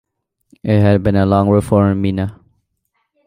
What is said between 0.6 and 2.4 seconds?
It had been a long road for Mina.